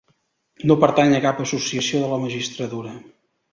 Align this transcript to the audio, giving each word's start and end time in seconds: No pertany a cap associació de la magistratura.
No 0.71 0.77
pertany 0.83 1.13
a 1.17 1.19
cap 1.27 1.43
associació 1.45 2.03
de 2.07 2.11
la 2.15 2.21
magistratura. 2.25 2.99